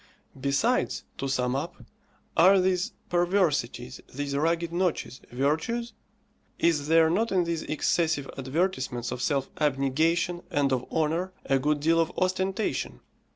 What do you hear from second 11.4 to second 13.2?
a good deal of ostentation?